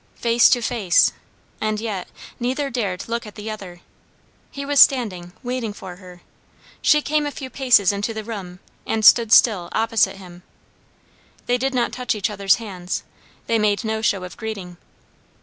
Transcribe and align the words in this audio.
Face 0.15 0.49
to 0.49 0.63
face, 0.63 1.13
and 1.61 1.79
yet, 1.79 2.07
neither 2.39 2.71
dared 2.71 3.07
look 3.07 3.27
at 3.27 3.35
the 3.35 3.51
other. 3.51 3.81
He 4.49 4.65
was 4.65 4.79
standing, 4.79 5.31
waiting 5.43 5.73
for 5.73 5.97
her; 5.97 6.23
she 6.81 7.03
came 7.03 7.27
a 7.27 7.31
few 7.31 7.51
paces 7.51 7.91
into 7.91 8.11
the 8.11 8.23
room 8.23 8.59
and 8.87 9.05
stood 9.05 9.31
still 9.31 9.69
opposite 9.73 10.15
him; 10.17 10.41
they 11.45 11.59
did 11.59 11.75
not 11.75 11.91
touch 11.91 12.15
each 12.15 12.31
other's 12.31 12.55
hands; 12.55 13.03
they 13.45 13.59
made 13.59 13.83
no 13.83 14.01
show 14.01 14.23
of 14.23 14.37
greeting. 14.37 14.77